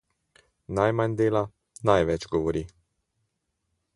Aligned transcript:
Najmanj 0.79 1.17
dela, 1.19 1.43
največ 1.91 2.27
govori. 2.33 2.65